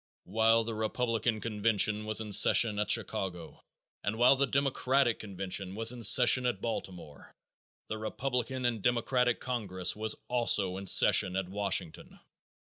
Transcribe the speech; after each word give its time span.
_While 0.24 0.64
the 0.64 0.72
Republican 0.74 1.42
convention 1.42 2.06
was 2.06 2.22
in 2.22 2.32
session 2.32 2.78
at 2.78 2.90
Chicago 2.90 3.62
and 4.02 4.16
while 4.16 4.34
the 4.34 4.46
Democratic 4.46 5.18
convention 5.18 5.74
was 5.74 5.92
in 5.92 6.02
session 6.04 6.46
at 6.46 6.62
Baltimore, 6.62 7.34
the 7.88 7.98
Republican 7.98 8.64
and 8.64 8.80
Democratic 8.80 9.40
congress 9.40 9.94
was 9.94 10.16
also 10.26 10.78
in 10.78 10.86
session 10.86 11.36
at 11.36 11.50
Washington. 11.50 12.18